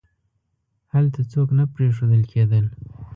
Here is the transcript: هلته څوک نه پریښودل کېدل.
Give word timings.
هلته 0.93 1.19
څوک 1.31 1.47
نه 1.57 1.63
پریښودل 1.75 2.23
کېدل. 2.31 2.65